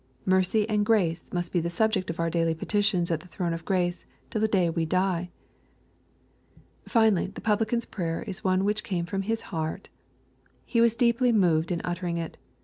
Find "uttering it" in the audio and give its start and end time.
11.83-12.39